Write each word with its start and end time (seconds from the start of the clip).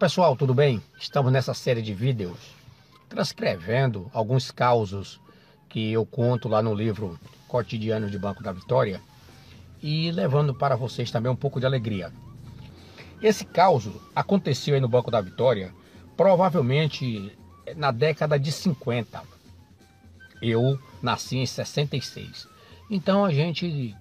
pessoal, 0.00 0.34
tudo 0.34 0.54
bem? 0.54 0.82
Estamos 0.98 1.30
nessa 1.30 1.52
série 1.52 1.82
de 1.82 1.92
vídeos 1.92 2.56
transcrevendo 3.06 4.10
alguns 4.14 4.50
causos 4.50 5.20
que 5.68 5.92
eu 5.92 6.06
conto 6.06 6.48
lá 6.48 6.62
no 6.62 6.72
livro 6.72 7.20
Cotidiano 7.46 8.08
de 8.08 8.18
Banco 8.18 8.42
da 8.42 8.50
Vitória 8.50 8.98
e 9.82 10.10
levando 10.10 10.54
para 10.54 10.74
vocês 10.74 11.10
também 11.10 11.30
um 11.30 11.36
pouco 11.36 11.60
de 11.60 11.66
alegria. 11.66 12.10
Esse 13.20 13.44
caos 13.44 13.90
aconteceu 14.16 14.74
aí 14.74 14.80
no 14.80 14.88
Banco 14.88 15.10
da 15.10 15.20
Vitória 15.20 15.70
provavelmente 16.16 17.36
na 17.76 17.90
década 17.90 18.38
de 18.38 18.50
50. 18.50 19.22
Eu 20.40 20.80
nasci 21.02 21.36
em 21.36 21.44
66. 21.44 22.48
Então 22.88 23.22
a 23.22 23.30
gente 23.30 23.94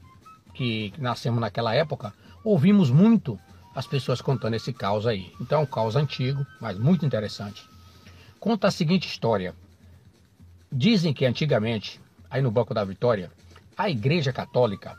que 0.54 0.94
nascemos 0.98 1.42
naquela 1.42 1.76
época 1.76 2.14
ouvimos 2.42 2.90
muito 2.90 3.38
as 3.73 3.86
pessoas 3.88 4.22
contando 4.22 4.55
esse 4.55 4.73
caos 4.73 5.05
aí. 5.05 5.32
Então 5.40 5.59
é 5.59 5.64
um 5.64 5.66
caos 5.66 5.96
antigo, 5.96 6.46
mas 6.59 6.78
muito 6.78 7.05
interessante. 7.05 7.68
Conta 8.40 8.68
a 8.68 8.72
seguinte 8.72 9.08
história. 9.08 9.54
Dizem 10.72 11.14
que 11.14 11.26
antigamente, 11.26 12.00
aí 12.30 12.42
no 12.42 12.52
Banco 12.52 12.73
da 12.73 12.84
Vitória, 12.84 13.32
a 13.78 13.90
Igreja 13.90 14.32
Católica 14.32 14.98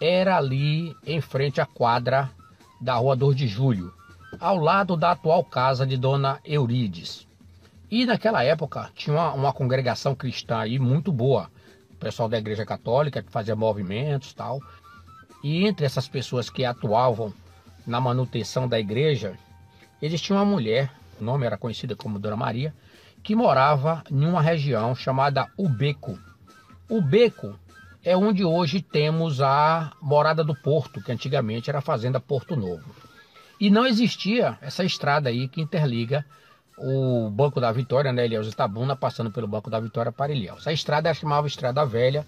era 0.00 0.36
ali 0.36 0.94
em 1.06 1.20
frente 1.20 1.60
à 1.60 1.66
quadra 1.66 2.30
da 2.80 2.94
Rua 2.94 3.16
2 3.16 3.36
de 3.36 3.48
Julho, 3.48 3.92
ao 4.38 4.58
lado 4.58 4.96
da 4.96 5.12
atual 5.12 5.44
casa 5.44 5.86
de 5.86 5.96
Dona 5.96 6.40
Eurides. 6.44 7.26
E 7.90 8.04
naquela 8.04 8.42
época 8.42 8.90
tinha 8.94 9.14
uma, 9.14 9.32
uma 9.32 9.52
congregação 9.52 10.14
cristã 10.14 10.58
aí 10.58 10.78
muito 10.78 11.12
boa, 11.12 11.50
o 11.90 11.96
pessoal 11.96 12.28
da 12.28 12.38
Igreja 12.38 12.66
Católica 12.66 13.22
que 13.22 13.30
fazia 13.30 13.56
movimentos 13.56 14.34
tal. 14.34 14.60
E 15.42 15.64
entre 15.64 15.86
essas 15.86 16.08
pessoas 16.08 16.50
que 16.50 16.64
atuavam 16.64 17.32
na 17.86 18.00
manutenção 18.00 18.66
da 18.66 18.78
igreja, 18.78 19.34
existia 20.02 20.34
uma 20.34 20.44
mulher, 20.44 20.90
o 21.20 21.24
nome 21.24 21.46
era 21.46 21.56
conhecida 21.56 21.94
como 21.94 22.18
Dona 22.18 22.36
Maria, 22.36 22.74
que 23.22 23.34
morava 23.34 24.02
em 24.10 24.24
uma 24.24 24.40
região 24.40 24.94
chamada 24.94 25.48
Ubeco. 25.56 26.18
Ubeco 26.88 27.58
é 28.04 28.16
onde 28.16 28.44
hoje 28.44 28.80
temos 28.80 29.40
a 29.40 29.92
Morada 30.00 30.44
do 30.44 30.54
Porto, 30.54 31.02
que 31.02 31.10
antigamente 31.10 31.68
era 31.68 31.80
a 31.80 31.82
Fazenda 31.82 32.20
Porto 32.20 32.54
Novo. 32.54 32.94
E 33.58 33.70
não 33.70 33.86
existia 33.86 34.58
essa 34.60 34.84
estrada 34.84 35.28
aí 35.28 35.48
que 35.48 35.60
interliga 35.60 36.24
o 36.78 37.30
Banco 37.30 37.60
da 37.60 37.72
Vitória, 37.72 38.12
né, 38.12 38.26
Ilhéus 38.26 38.48
Itabuna, 38.48 38.94
passando 38.94 39.30
pelo 39.30 39.48
Banco 39.48 39.70
da 39.70 39.80
Vitória 39.80 40.12
para 40.12 40.32
Ilhéus. 40.32 40.66
A 40.66 40.72
estrada 40.72 41.12
chamava 41.14 41.46
Estrada 41.46 41.84
Velha, 41.84 42.26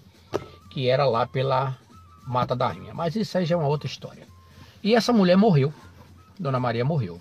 que 0.70 0.89
era 0.89 1.06
lá 1.06 1.27
pela 1.27 1.77
Mata 2.27 2.56
da 2.56 2.69
Rainha. 2.69 2.95
Mas 2.95 3.15
isso 3.15 3.39
aí 3.39 3.45
já 3.45 3.55
é 3.55 3.59
uma 3.59 3.69
outra 3.69 3.87
história. 3.87 4.27
E 4.89 4.94
essa 4.94 5.12
mulher 5.12 5.36
morreu. 5.36 5.70
Dona 6.41 6.58
Maria 6.58 6.83
morreu. 6.83 7.20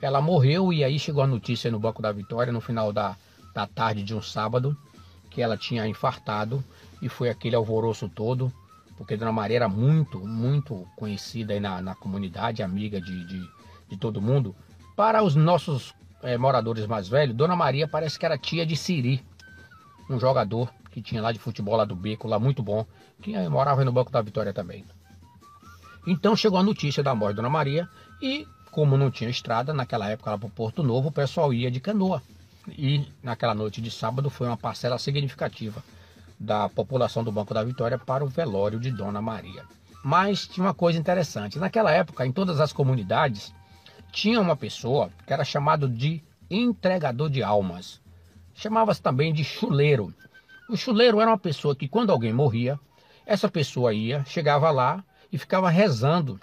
Ela 0.00 0.22
morreu 0.22 0.72
e 0.72 0.82
aí 0.82 0.98
chegou 0.98 1.22
a 1.22 1.26
notícia 1.26 1.70
no 1.70 1.78
Banco 1.78 2.00
da 2.00 2.10
Vitória 2.10 2.50
no 2.50 2.62
final 2.62 2.94
da, 2.94 3.14
da 3.52 3.66
tarde 3.66 4.02
de 4.02 4.14
um 4.14 4.22
sábado 4.22 4.74
que 5.28 5.42
ela 5.42 5.54
tinha 5.54 5.86
infartado 5.86 6.64
e 7.02 7.08
foi 7.10 7.28
aquele 7.28 7.56
alvoroço 7.56 8.08
todo, 8.08 8.50
porque 8.96 9.18
Dona 9.18 9.32
Maria 9.32 9.56
era 9.56 9.68
muito, 9.68 10.18
muito 10.18 10.88
conhecida 10.96 11.52
aí 11.52 11.60
na, 11.60 11.82
na 11.82 11.94
comunidade, 11.94 12.62
amiga 12.62 12.98
de, 12.98 13.26
de, 13.26 13.50
de 13.86 13.96
todo 13.98 14.22
mundo. 14.22 14.56
Para 14.96 15.22
os 15.22 15.34
nossos 15.34 15.94
é, 16.22 16.38
moradores 16.38 16.86
mais 16.86 17.06
velhos, 17.06 17.36
Dona 17.36 17.54
Maria 17.54 17.86
parece 17.86 18.18
que 18.18 18.24
era 18.24 18.38
tia 18.38 18.64
de 18.64 18.76
Siri, 18.76 19.22
um 20.08 20.18
jogador 20.18 20.72
que 20.90 21.02
tinha 21.02 21.20
lá 21.20 21.32
de 21.32 21.38
futebol 21.38 21.76
lá 21.76 21.84
do 21.84 21.94
Beco, 21.94 22.26
lá 22.26 22.38
muito 22.38 22.62
bom, 22.62 22.86
que 23.20 23.36
morava 23.50 23.84
no 23.84 23.92
Banco 23.92 24.10
da 24.10 24.22
Vitória 24.22 24.54
também. 24.54 24.86
Então 26.06 26.36
chegou 26.36 26.58
a 26.58 26.62
notícia 26.62 27.02
da 27.02 27.14
morte 27.14 27.32
de 27.32 27.36
Dona 27.36 27.48
Maria 27.48 27.88
e, 28.20 28.46
como 28.70 28.96
não 28.96 29.10
tinha 29.10 29.30
estrada, 29.30 29.72
naquela 29.72 30.08
época 30.08 30.30
lá 30.30 30.38
para 30.38 30.46
o 30.46 30.50
Porto 30.50 30.82
Novo, 30.82 31.08
o 31.08 31.12
pessoal 31.12 31.52
ia 31.52 31.70
de 31.70 31.80
canoa. 31.80 32.22
E 32.68 33.06
naquela 33.22 33.54
noite 33.54 33.80
de 33.80 33.90
sábado 33.90 34.30
foi 34.30 34.46
uma 34.46 34.56
parcela 34.56 34.98
significativa 34.98 35.82
da 36.38 36.68
população 36.68 37.22
do 37.22 37.32
Banco 37.32 37.54
da 37.54 37.62
Vitória 37.62 37.98
para 37.98 38.24
o 38.24 38.28
velório 38.28 38.78
de 38.78 38.90
Dona 38.90 39.22
Maria. 39.22 39.64
Mas 40.02 40.46
tinha 40.46 40.66
uma 40.66 40.74
coisa 40.74 40.98
interessante: 40.98 41.58
naquela 41.58 41.90
época, 41.90 42.26
em 42.26 42.32
todas 42.32 42.60
as 42.60 42.72
comunidades, 42.72 43.54
tinha 44.12 44.40
uma 44.40 44.56
pessoa 44.56 45.10
que 45.26 45.32
era 45.32 45.44
chamado 45.44 45.88
de 45.88 46.22
entregador 46.50 47.30
de 47.30 47.42
almas. 47.42 48.00
Chamava-se 48.54 49.00
também 49.00 49.32
de 49.32 49.42
chuleiro. 49.42 50.14
O 50.68 50.76
chuleiro 50.76 51.20
era 51.20 51.30
uma 51.30 51.38
pessoa 51.38 51.74
que, 51.74 51.88
quando 51.88 52.10
alguém 52.10 52.32
morria, 52.32 52.78
essa 53.26 53.48
pessoa 53.48 53.92
ia, 53.92 54.24
chegava 54.26 54.70
lá 54.70 55.02
e 55.34 55.38
ficava 55.38 55.68
rezando, 55.68 56.38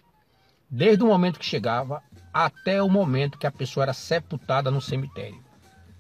desde 0.70 1.02
o 1.02 1.08
momento 1.08 1.40
que 1.40 1.46
chegava 1.46 2.04
até 2.34 2.84
o 2.84 2.90
momento 2.90 3.38
que 3.38 3.48
a 3.48 3.52
pessoa 3.52 3.86
era 3.86 3.94
sepultada 3.94 4.70
no 4.70 4.82
cemitério. 4.82 5.42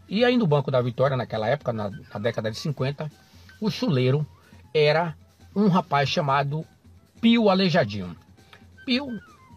E 0.09 0.25
aí 0.25 0.35
no 0.35 0.45
Banco 0.45 0.69
da 0.69 0.81
Vitória, 0.81 1.15
naquela 1.15 1.47
época, 1.47 1.71
na, 1.71 1.89
na 1.89 2.19
década 2.19 2.51
de 2.51 2.57
50, 2.57 3.09
o 3.61 3.71
chuleiro 3.71 4.27
era 4.73 5.15
um 5.55 5.69
rapaz 5.69 6.09
chamado 6.09 6.65
Pio 7.21 7.49
Aleijadinho. 7.49 8.13
Pio 8.85 9.07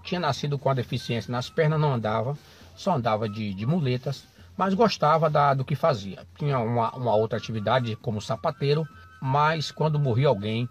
tinha 0.05 0.21
nascido 0.21 0.57
com 0.57 0.71
a 0.71 0.75
deficiência 0.75 1.33
nas 1.33 1.51
pernas, 1.51 1.81
não 1.81 1.93
andava, 1.93 2.39
só 2.77 2.95
andava 2.95 3.29
de, 3.29 3.53
de 3.53 3.67
muletas, 3.67 4.29
mas 4.57 4.75
gostava 4.75 5.29
da, 5.29 5.55
do 5.55 5.65
que 5.65 5.75
fazia. 5.75 6.25
Tinha 6.39 6.61
uma, 6.61 6.95
uma 6.95 7.17
outra 7.17 7.37
atividade 7.37 7.97
como 7.97 8.21
sapateiro, 8.21 8.87
mas 9.21 9.73
quando 9.73 9.99
morria 9.99 10.29
alguém, 10.29 10.69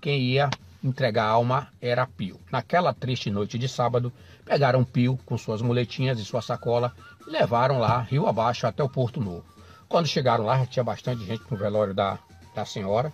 quem 0.00 0.22
ia 0.22 0.48
entregar 0.82 1.24
a 1.24 1.30
alma 1.30 1.68
era 1.80 2.06
Pio. 2.06 2.40
Naquela 2.50 2.92
triste 2.92 3.30
noite 3.30 3.58
de 3.58 3.68
sábado, 3.68 4.12
pegaram 4.44 4.84
Pio 4.84 5.18
com 5.24 5.36
suas 5.36 5.62
muletinhas 5.62 6.18
e 6.18 6.24
sua 6.24 6.42
sacola 6.42 6.92
e 7.26 7.30
levaram 7.30 7.78
lá, 7.78 8.00
rio 8.00 8.26
abaixo, 8.26 8.66
até 8.66 8.82
o 8.82 8.88
Porto 8.88 9.20
Novo. 9.20 9.44
Quando 9.88 10.06
chegaram 10.06 10.44
lá, 10.44 10.64
tinha 10.66 10.84
bastante 10.84 11.24
gente 11.24 11.42
no 11.50 11.56
velório 11.56 11.92
da, 11.92 12.18
da 12.54 12.64
senhora. 12.64 13.12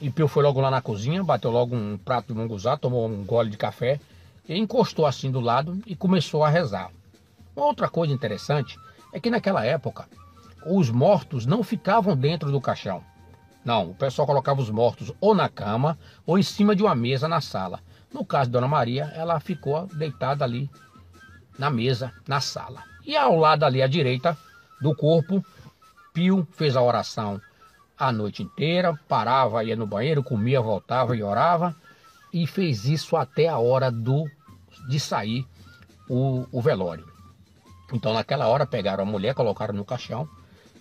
E 0.00 0.10
Pio 0.10 0.28
foi 0.28 0.42
logo 0.42 0.60
lá 0.60 0.70
na 0.70 0.80
cozinha, 0.80 1.24
bateu 1.24 1.50
logo 1.50 1.74
um 1.74 1.98
prato 1.98 2.28
de 2.28 2.34
munguzá, 2.34 2.76
tomou 2.76 3.08
um 3.08 3.24
gole 3.24 3.50
de 3.50 3.56
café 3.56 3.98
e 4.48 4.56
encostou 4.56 5.06
assim 5.06 5.30
do 5.30 5.40
lado 5.40 5.80
e 5.86 5.96
começou 5.96 6.44
a 6.44 6.48
rezar. 6.48 6.90
Uma 7.56 7.66
outra 7.66 7.88
coisa 7.88 8.12
interessante 8.14 8.78
é 9.12 9.18
que 9.18 9.30
naquela 9.30 9.64
época 9.64 10.06
os 10.64 10.90
mortos 10.90 11.46
não 11.46 11.62
ficavam 11.62 12.16
dentro 12.16 12.52
do 12.52 12.60
caixão. 12.60 13.02
Não, 13.68 13.90
o 13.90 13.94
pessoal 13.94 14.24
colocava 14.24 14.62
os 14.62 14.70
mortos 14.70 15.12
ou 15.20 15.34
na 15.34 15.46
cama 15.46 15.98
ou 16.24 16.38
em 16.38 16.42
cima 16.42 16.74
de 16.74 16.82
uma 16.82 16.94
mesa 16.94 17.28
na 17.28 17.38
sala. 17.42 17.80
No 18.10 18.24
caso 18.24 18.46
de 18.46 18.52
Dona 18.52 18.66
Maria, 18.66 19.12
ela 19.14 19.38
ficou 19.40 19.86
deitada 19.88 20.42
ali 20.42 20.70
na 21.58 21.68
mesa, 21.68 22.10
na 22.26 22.40
sala. 22.40 22.82
E 23.04 23.14
ao 23.14 23.36
lado 23.36 23.64
ali 23.64 23.82
à 23.82 23.86
direita 23.86 24.34
do 24.80 24.96
corpo, 24.96 25.44
Pio 26.14 26.48
fez 26.52 26.76
a 26.76 26.80
oração 26.80 27.38
a 27.98 28.10
noite 28.10 28.42
inteira, 28.42 28.98
parava, 29.06 29.62
ia 29.62 29.76
no 29.76 29.86
banheiro, 29.86 30.22
comia, 30.22 30.62
voltava 30.62 31.14
e 31.14 31.22
orava. 31.22 31.76
E 32.32 32.46
fez 32.46 32.86
isso 32.86 33.18
até 33.18 33.48
a 33.48 33.58
hora 33.58 33.90
do 33.90 34.24
de 34.88 34.98
sair 34.98 35.46
o, 36.08 36.46
o 36.50 36.62
velório. 36.62 37.06
Então 37.92 38.14
naquela 38.14 38.46
hora 38.48 38.66
pegaram 38.66 39.02
a 39.04 39.06
mulher, 39.06 39.34
colocaram 39.34 39.74
no 39.74 39.84
caixão 39.84 40.26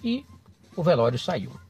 e 0.02 0.26
o 0.74 0.82
velório 0.82 1.20
saiu. 1.20 1.67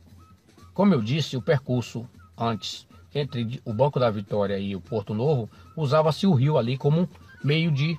Como 0.78 0.94
eu 0.94 1.02
disse, 1.02 1.36
o 1.36 1.42
percurso 1.42 2.08
antes 2.38 2.88
entre 3.16 3.60
o 3.66 3.74
Banco 3.74 4.00
da 4.00 4.12
Vitória 4.12 4.60
e 4.60 4.76
o 4.76 4.80
Porto 4.80 5.12
Novo 5.12 5.50
usava-se 5.76 6.28
o 6.28 6.36
rio 6.36 6.56
ali 6.56 6.78
como 6.78 7.10
meio 7.44 7.72
de, 7.72 7.98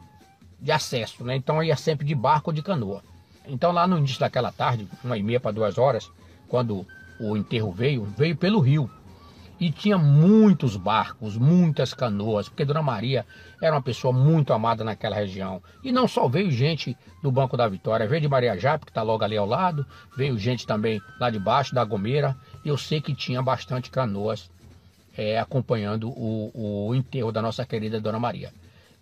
de 0.61 0.71
acesso, 0.71 1.25
né? 1.25 1.35
Então 1.35 1.61
ia 1.61 1.75
sempre 1.75 2.07
de 2.07 2.15
barco 2.15 2.51
ou 2.51 2.55
de 2.55 2.63
canoa. 2.63 3.03
Então 3.49 3.73
lá 3.73 3.85
no 3.85 3.99
início 3.99 4.21
daquela 4.21 4.53
tarde, 4.53 4.87
uma 5.03 5.19
e 5.19 5.25
meia 5.25 5.41
para 5.41 5.51
duas 5.51 5.77
horas, 5.77 6.09
quando 6.47 6.87
o 7.19 7.37
enterro 7.37 7.73
veio, 7.73 8.05
veio 8.05 8.37
pelo 8.37 8.61
rio. 8.61 8.89
E 9.59 9.73
tinha 9.73 9.99
muitos 9.99 10.77
barcos, 10.77 11.37
muitas 11.37 11.93
canoas, 11.93 12.49
porque 12.49 12.65
Dona 12.65 12.81
Maria 12.81 13.27
era 13.61 13.75
uma 13.75 13.83
pessoa 13.83 14.13
muito 14.13 14.53
amada 14.53 14.85
naquela 14.85 15.17
região. 15.17 15.61
E 15.83 15.91
não 15.91 16.07
só 16.07 16.29
veio 16.29 16.49
gente 16.53 16.97
do 17.21 17.33
Banco 17.33 17.57
da 17.57 17.67
Vitória, 17.67 18.07
veio 18.07 18.23
de 18.23 18.29
Maria 18.29 18.57
Jape, 18.57 18.85
que 18.85 18.93
está 18.93 19.03
logo 19.03 19.25
ali 19.25 19.37
ao 19.37 19.47
lado, 19.47 19.85
veio 20.17 20.39
gente 20.39 20.65
também 20.65 21.01
lá 21.19 21.29
de 21.29 21.41
baixo, 21.41 21.75
da 21.75 21.85
Gomeira. 21.85 22.37
Eu 22.65 22.77
sei 22.77 23.01
que 23.01 23.15
tinha 23.15 23.43
bastante 23.43 23.91
canoas 23.91 24.51
é, 25.17 25.39
acompanhando 25.39 26.09
o, 26.11 26.89
o 26.89 26.95
enterro 26.95 27.33
da 27.33 27.43
nossa 27.43 27.67
querida 27.67 28.01
Dona 28.01 28.19
Maria. 28.21 28.53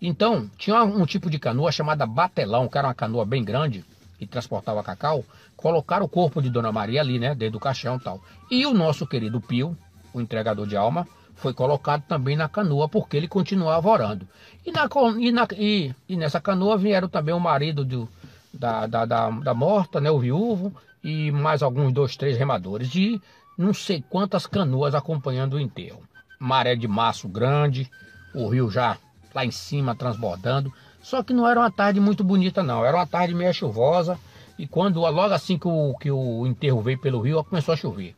Então, 0.01 0.49
tinha 0.57 0.83
um 0.83 1.05
tipo 1.05 1.29
de 1.29 1.39
canoa 1.39 1.71
chamada 1.71 2.05
batelão, 2.05 2.67
que 2.67 2.77
era 2.77 2.87
uma 2.87 2.93
canoa 2.93 3.25
bem 3.25 3.43
grande, 3.43 3.83
que 4.17 4.25
transportava 4.25 4.83
cacau, 4.83 5.23
colocaram 5.55 6.05
o 6.05 6.09
corpo 6.09 6.41
de 6.41 6.49
Dona 6.49 6.71
Maria 6.71 7.01
ali, 7.01 7.19
né, 7.19 7.35
dentro 7.35 7.53
do 7.53 7.59
caixão 7.59 7.97
e 7.97 7.99
tal. 7.99 8.21
E 8.49 8.65
o 8.65 8.73
nosso 8.73 9.05
querido 9.05 9.41
Pio, 9.41 9.77
o 10.13 10.21
entregador 10.21 10.67
de 10.67 10.75
alma, 10.75 11.07
foi 11.35 11.53
colocado 11.53 12.03
também 12.07 12.35
na 12.35 12.49
canoa, 12.49 12.89
porque 12.89 13.15
ele 13.15 13.27
continuava 13.27 13.89
orando. 13.89 14.27
E, 14.65 14.71
na, 14.71 14.89
e, 15.19 15.31
na, 15.31 15.47
e, 15.55 15.93
e 16.09 16.15
nessa 16.15 16.41
canoa 16.41 16.77
vieram 16.77 17.07
também 17.07 17.33
o 17.33 17.39
marido 17.39 17.85
do, 17.85 18.09
da, 18.57 18.87
da, 18.87 19.05
da, 19.05 19.29
da, 19.29 19.53
morta, 19.53 20.01
né, 20.01 20.09
o 20.09 20.19
viúvo, 20.19 20.73
e 21.03 21.31
mais 21.31 21.61
alguns 21.61 21.93
dois, 21.93 22.15
três 22.15 22.37
remadores, 22.37 22.93
e 22.95 23.21
não 23.57 23.73
sei 23.73 24.03
quantas 24.09 24.45
canoas 24.45 24.95
acompanhando 24.95 25.53
o 25.53 25.59
enterro. 25.59 26.01
Maré 26.39 26.75
de 26.75 26.87
maço 26.87 27.27
grande, 27.27 27.89
o 28.33 28.47
rio 28.47 28.69
já 28.69 28.97
lá 29.33 29.45
em 29.45 29.51
cima 29.51 29.95
transbordando, 29.95 30.73
Só 31.01 31.23
que 31.23 31.33
não 31.33 31.47
era 31.47 31.59
uma 31.59 31.71
tarde 31.71 31.99
muito 31.99 32.23
bonita, 32.23 32.61
não. 32.61 32.83
Era 32.83 32.97
uma 32.97 33.07
tarde 33.07 33.33
meio 33.33 33.53
chuvosa. 33.53 34.19
E 34.57 34.67
quando, 34.67 34.99
logo 34.99 35.33
assim 35.33 35.57
que 35.57 35.67
o, 35.67 35.95
que 35.99 36.11
o 36.11 36.45
enterro 36.45 36.81
veio 36.81 36.99
pelo 36.99 37.21
rio, 37.21 37.43
começou 37.43 37.73
a 37.73 37.77
chover. 37.77 38.15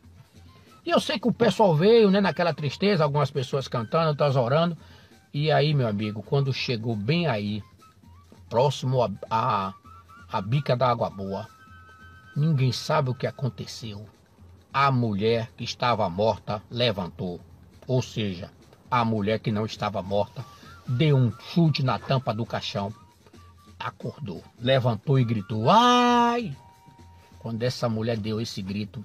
E 0.84 0.90
eu 0.90 0.98
sei 0.98 1.18
que 1.18 1.28
o 1.28 1.32
pessoal 1.32 1.74
veio, 1.74 2.10
né, 2.10 2.20
naquela 2.20 2.54
tristeza, 2.54 3.04
algumas 3.04 3.30
pessoas 3.30 3.68
cantando, 3.68 4.08
outras 4.08 4.34
orando. 4.34 4.76
E 5.32 5.52
aí, 5.52 5.74
meu 5.74 5.86
amigo, 5.86 6.22
quando 6.22 6.52
chegou 6.52 6.96
bem 6.96 7.26
aí, 7.26 7.62
próximo 8.48 9.02
a, 9.02 9.10
a, 9.30 9.74
a 10.32 10.40
bica 10.40 10.76
da 10.76 10.88
água 10.88 11.10
boa, 11.10 11.48
ninguém 12.36 12.72
sabe 12.72 13.10
o 13.10 13.14
que 13.14 13.26
aconteceu. 13.26 14.08
A 14.72 14.90
mulher 14.90 15.50
que 15.56 15.64
estava 15.64 16.08
morta 16.08 16.62
levantou. 16.70 17.40
Ou 17.86 18.00
seja, 18.00 18.50
a 18.88 19.04
mulher 19.04 19.40
que 19.40 19.50
não 19.50 19.66
estava 19.66 20.00
morta 20.02 20.44
deu 20.86 21.16
um 21.16 21.32
chute 21.32 21.82
na 21.82 21.98
tampa 21.98 22.32
do 22.32 22.46
caixão, 22.46 22.94
acordou, 23.78 24.44
levantou 24.60 25.18
e 25.18 25.24
gritou: 25.24 25.68
Ai! 25.68 26.56
Quando 27.40 27.62
essa 27.62 27.88
mulher 27.88 28.16
deu 28.16 28.40
esse 28.40 28.62
grito, 28.62 29.04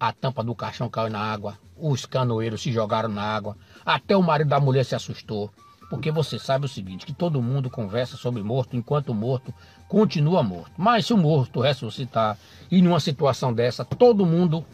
a 0.00 0.12
tampa 0.12 0.42
do 0.42 0.54
caixão 0.54 0.88
caiu 0.88 1.10
na 1.10 1.20
água, 1.20 1.58
os 1.76 2.04
canoeiros 2.04 2.62
se 2.62 2.72
jogaram 2.72 3.08
na 3.08 3.22
água, 3.22 3.56
até 3.84 4.16
o 4.16 4.22
marido 4.22 4.48
da 4.48 4.58
mulher 4.58 4.84
se 4.84 4.94
assustou. 4.94 5.52
Porque 5.90 6.12
você 6.12 6.38
sabe 6.38 6.66
o 6.66 6.68
seguinte, 6.68 7.04
que 7.04 7.12
todo 7.12 7.42
mundo 7.42 7.68
conversa 7.68 8.16
sobre 8.16 8.44
morto 8.44 8.76
enquanto 8.76 9.08
o 9.08 9.14
morto 9.14 9.52
continua 9.88 10.40
morto. 10.40 10.70
Mas 10.78 11.06
se 11.06 11.12
o 11.12 11.16
morto 11.16 11.60
ressuscitar 11.60 12.38
e 12.70 12.80
numa 12.80 13.00
situação 13.00 13.52
dessa, 13.52 13.84
todo 13.84 14.24
mundo 14.24 14.64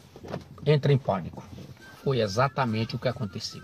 entra 0.65 0.93
em 0.93 0.99
pânico. 0.99 1.43
Foi 2.05 2.21
exatamente 2.21 2.95
o 2.95 2.99
que 2.99 3.09
aconteceu. 3.09 3.63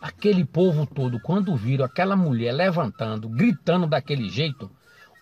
Aquele 0.00 0.44
povo 0.44 0.86
todo, 0.86 1.18
quando 1.20 1.56
viram 1.56 1.84
aquela 1.84 2.14
mulher 2.14 2.52
levantando, 2.52 3.28
gritando 3.28 3.88
daquele 3.88 4.30
jeito, 4.30 4.70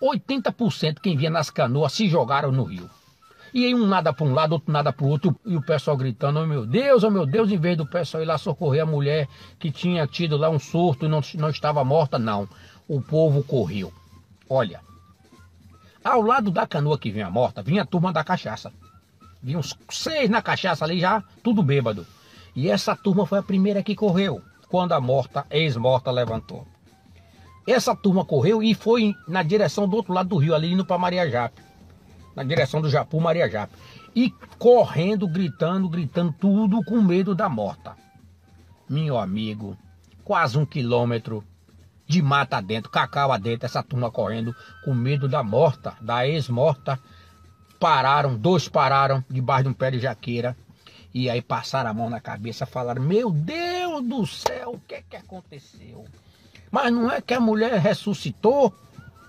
80% 0.02 1.00
quem 1.00 1.16
via 1.16 1.30
nas 1.30 1.48
canoas 1.48 1.94
se 1.94 2.06
jogaram 2.06 2.52
no 2.52 2.64
rio. 2.64 2.88
E 3.52 3.66
aí 3.66 3.74
um 3.74 3.86
nada 3.86 4.12
para 4.12 4.26
um 4.26 4.32
lado, 4.32 4.52
outro 4.52 4.72
nada 4.72 4.92
para 4.92 5.04
o 5.04 5.08
outro, 5.08 5.34
e 5.44 5.56
o 5.56 5.62
pessoal 5.62 5.96
gritando, 5.96 6.40
oh 6.40 6.46
meu 6.46 6.64
Deus, 6.64 7.02
oh 7.02 7.10
meu 7.10 7.26
Deus, 7.26 7.50
em 7.50 7.58
vez 7.58 7.76
do 7.76 7.86
pessoal 7.86 8.22
ir 8.22 8.26
lá 8.26 8.38
socorrer 8.38 8.82
a 8.82 8.86
mulher 8.86 9.28
que 9.58 9.70
tinha 9.70 10.06
tido 10.06 10.36
lá 10.36 10.48
um 10.48 10.58
surto 10.58 11.06
e 11.06 11.08
não, 11.08 11.20
não 11.34 11.50
estava 11.50 11.82
morta, 11.84 12.18
não. 12.18 12.48
O 12.88 13.00
povo 13.00 13.42
correu. 13.42 13.92
Olha, 14.48 14.80
ao 16.02 16.22
lado 16.22 16.50
da 16.50 16.66
canoa 16.66 16.98
que 16.98 17.10
vinha 17.10 17.30
morta, 17.30 17.62
vinha 17.62 17.82
a 17.82 17.86
turma 17.86 18.12
da 18.12 18.24
cachaça. 18.24 18.72
Vinha 19.42 19.58
uns 19.58 19.76
seis 19.90 20.28
na 20.28 20.42
cachaça 20.42 20.84
ali 20.84 21.00
já, 21.00 21.22
tudo 21.42 21.62
bêbado. 21.62 22.06
E 22.54 22.68
essa 22.68 22.96
turma 22.96 23.26
foi 23.26 23.38
a 23.38 23.42
primeira 23.42 23.82
que 23.82 23.94
correu 23.94 24.42
quando 24.68 24.92
a 24.92 25.00
morta, 25.00 25.44
ex-morta, 25.50 26.10
levantou. 26.10 26.66
Essa 27.66 27.94
turma 27.94 28.24
correu 28.24 28.62
e 28.62 28.74
foi 28.74 29.14
na 29.28 29.42
direção 29.42 29.88
do 29.88 29.96
outro 29.96 30.12
lado 30.12 30.28
do 30.30 30.36
rio, 30.36 30.54
ali 30.54 30.72
indo 30.72 30.84
para 30.84 30.98
Maria 30.98 31.28
Jape. 31.28 31.60
Na 32.40 32.44
direção 32.44 32.80
do 32.80 32.88
Japu, 32.88 33.20
Maria 33.20 33.50
Jape. 33.50 33.76
E 34.16 34.30
correndo, 34.58 35.28
gritando, 35.28 35.90
gritando, 35.90 36.32
tudo 36.32 36.82
com 36.82 36.98
medo 37.02 37.34
da 37.34 37.50
morta. 37.50 37.94
Meu 38.88 39.18
amigo, 39.18 39.76
quase 40.24 40.56
um 40.56 40.64
quilômetro 40.64 41.44
de 42.06 42.22
mata 42.22 42.58
dentro, 42.62 42.90
cacau 42.90 43.30
adentro, 43.30 43.66
essa 43.66 43.82
turma 43.82 44.10
correndo 44.10 44.56
com 44.82 44.94
medo 44.94 45.28
da 45.28 45.42
morta, 45.42 45.94
da 46.00 46.26
ex-morta. 46.26 46.98
Pararam, 47.78 48.38
dois 48.38 48.66
pararam 48.66 49.22
debaixo 49.28 49.64
de 49.64 49.68
um 49.68 49.74
pé 49.74 49.90
de 49.90 49.98
jaqueira. 49.98 50.56
E 51.12 51.28
aí 51.28 51.42
passaram 51.42 51.90
a 51.90 51.94
mão 51.94 52.08
na 52.08 52.20
cabeça, 52.20 52.64
falaram: 52.64 53.02
Meu 53.02 53.30
Deus 53.30 54.02
do 54.02 54.26
céu, 54.26 54.76
o 54.76 54.80
que 54.80 54.94
é 54.94 55.02
que 55.02 55.16
aconteceu? 55.16 56.06
Mas 56.70 56.90
não 56.90 57.12
é 57.12 57.20
que 57.20 57.34
a 57.34 57.40
mulher 57.40 57.78
ressuscitou? 57.78 58.74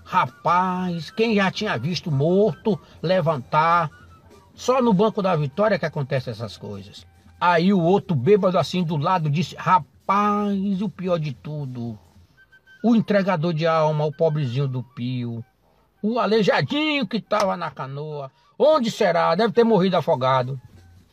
Rapaz, 0.04 1.10
quem 1.10 1.34
já 1.36 1.50
tinha 1.50 1.78
visto 1.78 2.10
morto 2.10 2.78
levantar, 3.00 3.90
só 4.54 4.82
no 4.82 4.92
banco 4.92 5.22
da 5.22 5.34
vitória 5.36 5.78
que 5.78 5.86
acontecem 5.86 6.32
essas 6.32 6.56
coisas. 6.56 7.06
Aí 7.40 7.72
o 7.72 7.80
outro 7.80 8.14
bêbado 8.14 8.58
assim 8.58 8.82
do 8.82 8.96
lado 8.96 9.30
disse: 9.30 9.56
Rapaz, 9.56 10.82
o 10.82 10.88
pior 10.88 11.18
de 11.18 11.32
tudo, 11.32 11.98
o 12.82 12.94
entregador 12.94 13.52
de 13.52 13.66
alma, 13.66 14.04
o 14.04 14.12
pobrezinho 14.12 14.68
do 14.68 14.82
Pio, 14.82 15.44
o 16.02 16.18
aleijadinho 16.18 17.06
que 17.06 17.16
estava 17.16 17.56
na 17.56 17.70
canoa, 17.70 18.30
onde 18.58 18.90
será? 18.90 19.34
Deve 19.34 19.52
ter 19.52 19.64
morrido 19.64 19.96
afogado. 19.96 20.60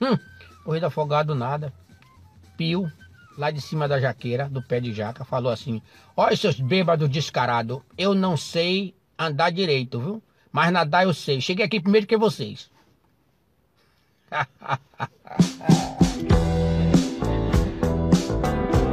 Hum, 0.01 0.17
Corrida 0.63 0.87
afogado 0.87 1.33
nada. 1.33 1.73
Pio, 2.55 2.91
lá 3.37 3.51
de 3.51 3.61
cima 3.61 3.87
da 3.87 3.99
jaqueira, 3.99 4.49
do 4.49 4.61
pé 4.61 4.79
de 4.79 4.93
jaca, 4.93 5.23
falou 5.23 5.51
assim: 5.51 5.81
Olha, 6.15 6.35
seus 6.35 6.59
bêbados 6.59 7.09
descarados, 7.09 7.79
eu 7.97 8.13
não 8.13 8.37
sei 8.37 8.93
andar 9.17 9.51
direito, 9.51 9.99
viu? 9.99 10.23
Mas 10.51 10.71
nadar 10.71 11.03
eu 11.03 11.13
sei. 11.13 11.39
Cheguei 11.41 11.65
aqui 11.65 11.79
primeiro 11.79 12.07
que 12.07 12.17
vocês. 12.17 12.69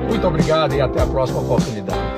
Muito 0.08 0.26
obrigado 0.26 0.74
e 0.74 0.80
até 0.80 1.02
a 1.02 1.06
próxima 1.06 1.40
oportunidade. 1.40 2.15